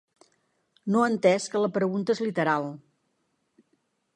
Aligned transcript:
No 0.95 1.03
ha 1.03 1.09
entès 1.11 1.45
que 1.55 1.61
la 1.65 1.69
pregunta 1.75 2.15
és 2.17 2.23
literal. 2.29 2.67